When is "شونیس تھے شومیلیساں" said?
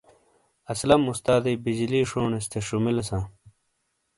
2.09-3.23